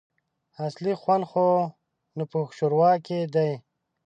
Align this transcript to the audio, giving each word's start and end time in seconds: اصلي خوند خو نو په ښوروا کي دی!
اصلي 0.65 0.93
خوند 1.01 1.23
خو 1.31 1.47
نو 2.15 2.23
په 2.31 2.37
ښوروا 2.55 2.91
کي 3.05 3.19
دی! 3.35 3.51